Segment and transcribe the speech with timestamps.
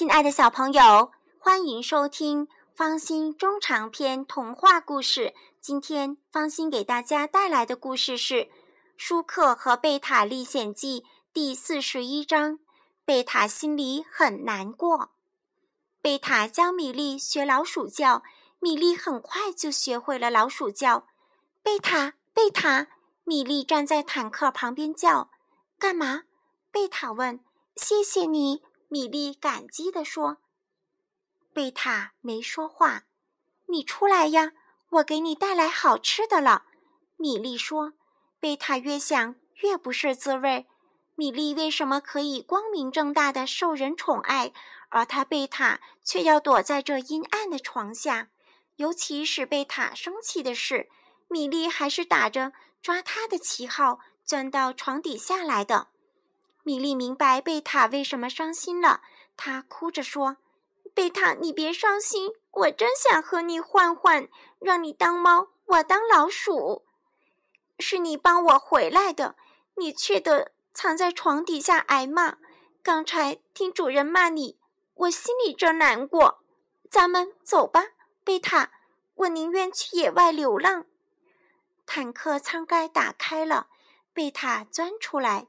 [0.00, 5.34] 亲爱的小朋友，欢迎收听方心中长篇童话故事。
[5.60, 8.34] 今天方心给大家带来的故事是
[8.96, 11.02] 《舒克和贝塔历险记》
[11.34, 12.60] 第四十一章。
[13.04, 15.10] 贝塔心里很难过。
[16.00, 18.22] 贝塔教米莉学老鼠叫，
[18.58, 21.08] 米莉很快就学会了老鼠叫。
[21.62, 22.86] 贝塔，贝塔，
[23.24, 25.28] 米莉站在坦克旁边叫
[25.78, 26.22] ：“干嘛？”
[26.72, 27.40] 贝塔问。
[27.76, 28.62] “谢谢你。”
[28.92, 30.38] 米莉感激地说
[31.54, 33.04] ：“贝塔没说话。
[33.66, 34.52] 你出来呀，
[34.90, 36.64] 我给你带来好吃的了。”
[37.16, 37.94] 米莉说。
[38.40, 40.66] 贝塔越想越不是滋味。
[41.14, 44.52] 米莉为什么可以光明正大的受人宠爱，
[44.88, 48.30] 而他贝塔却要躲在这阴暗的床下？
[48.76, 50.88] 尤其使贝塔生气的是，
[51.28, 55.88] 米莉还是打着抓他的旗号钻到床底下来的。
[56.62, 59.00] 米莉明白贝塔为什么伤心了，
[59.36, 60.36] 她哭着说
[60.94, 66.84] ：“贝塔，你别伤心，我真想和你换换，让你当猫，我当老鼠。
[67.78, 69.36] 是你帮我回来的，
[69.76, 72.36] 你却得藏在床底下挨骂。
[72.82, 74.58] 刚才听主人骂你，
[74.94, 76.40] 我心里真难过。
[76.90, 77.84] 咱们走吧，
[78.22, 78.70] 贝塔，
[79.14, 80.84] 我宁愿去野外流浪。”
[81.86, 83.68] 坦克舱盖打开了，
[84.12, 85.46] 贝塔钻出来。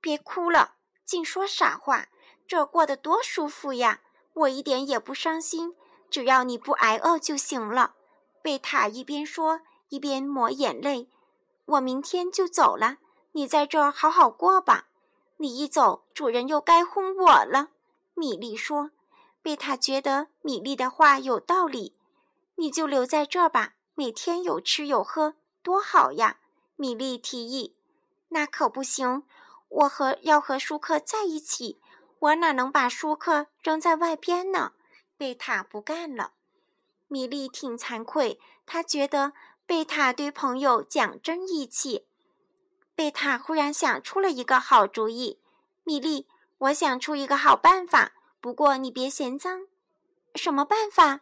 [0.00, 2.08] 别哭了，净说傻话。
[2.46, 4.00] 这过得多舒服呀！
[4.32, 5.76] 我一点也不伤心，
[6.10, 7.94] 只要你不挨饿就行了。
[8.42, 11.08] 贝塔一边说一边抹眼泪。
[11.66, 12.96] 我明天就走了，
[13.32, 14.88] 你在这儿好好过吧。
[15.36, 17.68] 你一走，主人又该轰我了。
[18.14, 18.90] 米莉说。
[19.42, 21.96] 贝塔觉得米莉的话有道理。
[22.56, 26.38] 你就留在这儿吧，每天有吃有喝，多好呀！
[26.76, 27.76] 米莉提议。
[28.28, 29.22] 那可不行。
[29.70, 31.80] 我和要和舒克在一起，
[32.18, 34.72] 我哪能把舒克扔在外边呢？
[35.16, 36.32] 贝塔不干了。
[37.08, 39.32] 米莉挺惭愧，她觉得
[39.66, 42.06] 贝塔对朋友讲真义气。
[42.94, 45.40] 贝塔忽然想出了一个好主意
[45.84, 46.26] ：“米莉，
[46.58, 49.66] 我想出一个好办法，不过你别嫌脏。
[50.34, 51.20] 什么办法？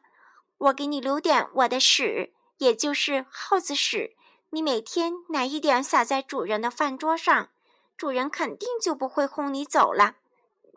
[0.56, 4.16] 我给你留点我的屎，也就是耗子屎，
[4.50, 7.50] 你每天拿一点撒在主人的饭桌上。”
[7.98, 10.14] 主人肯定就不会轰你走了。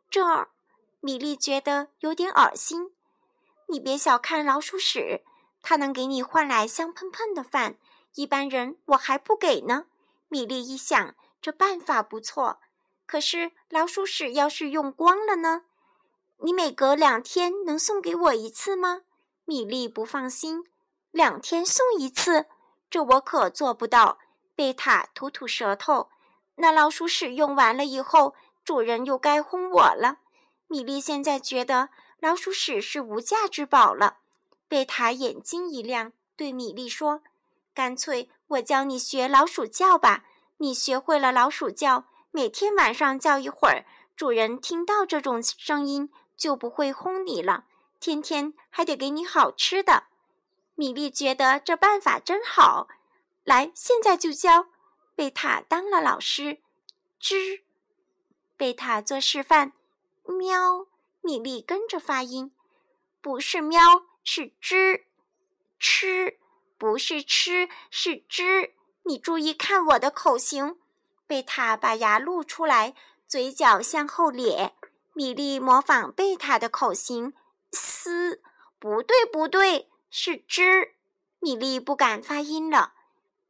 [0.10, 0.50] 这儿，
[1.00, 2.92] 米莉觉得有点恶心。
[3.68, 5.22] 你别小看老鼠屎，
[5.62, 7.78] 它能给你换来香喷喷的饭，
[8.16, 9.86] 一般人我还不给呢。
[10.28, 12.60] 米莉一想，这办法不错。
[13.06, 15.64] 可是老鼠屎要是用光了呢？
[16.38, 19.04] 你每隔两天能送给我一次吗？
[19.46, 20.64] 米莉不放心。
[21.12, 22.48] 两天送一次，
[22.90, 24.18] 这我可做不到。
[24.56, 26.10] 贝塔吐吐舌头。
[26.56, 30.18] 那老鼠屎用完了以后，主人又该轰我了。
[30.68, 31.90] 米莉现在觉得
[32.20, 34.18] 老鼠屎是无价之宝了。
[34.68, 37.22] 贝塔眼睛一亮，对米莉说
[37.74, 40.24] ：“干脆我教你学老鼠叫吧。
[40.58, 43.86] 你学会了老鼠叫，每天晚上叫一会儿，
[44.16, 47.66] 主人听到这种声音就不会轰你了。
[48.00, 50.04] 天天还得给你好吃的。”
[50.76, 52.88] 米莉觉得这办法真好，
[53.44, 54.68] 来，现在就教。
[55.16, 56.60] 贝塔当了老师，
[57.22, 57.62] 吱，
[58.58, 59.74] 贝塔做示范，
[60.24, 60.88] 喵，
[61.22, 62.52] 米莉跟着发音，
[63.22, 65.04] 不是喵，是吱，
[65.80, 66.40] 吃，
[66.78, 68.72] 不是吃，是吱。
[69.04, 70.78] 你注意看我的口型。
[71.28, 72.94] 贝塔把牙露出来，
[73.28, 74.76] 嘴角向后咧。
[75.14, 77.34] 米莉模仿贝塔的口型，
[77.72, 78.42] 嘶，
[78.80, 80.92] 不对，不对，是吱。
[81.40, 82.94] 米莉不敢发音了。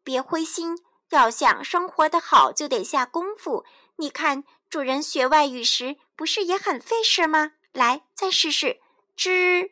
[0.04, 0.78] 别灰心。
[1.12, 3.66] 要想生活的好，就得下功夫。
[3.98, 7.54] 你看，主人学外语时不是也很费事吗？
[7.74, 8.80] 来，再试试，
[9.18, 9.72] 吱，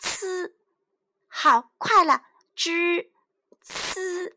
[0.00, 0.52] 呲，
[1.28, 2.22] 好，快了，
[2.56, 3.10] 吱，
[3.64, 4.32] 呲，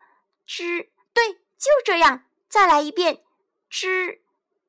[0.47, 3.23] 吱，对，就这样，再来一遍，
[3.72, 4.19] 吱，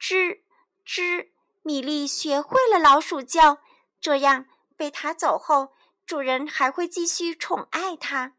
[0.01, 0.41] 吱，
[0.87, 1.29] 吱。
[1.63, 3.59] 米莉学会了老鼠叫，
[4.01, 4.47] 这样
[4.77, 5.73] 被它走后，
[6.07, 8.36] 主人还会继续宠爱它。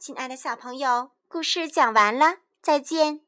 [0.00, 1.10] 亲爱的小朋友。
[1.28, 3.20] 故事讲完了，再见。